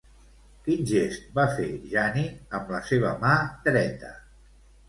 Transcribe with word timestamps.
Quin 0.67 0.79
gest 0.91 1.27
va 1.35 1.45
fer 1.59 1.67
Jani 1.91 2.25
amb 2.61 2.73
la 2.77 2.81
seva 2.91 3.15
mà 3.27 3.35
dreta? 3.69 4.11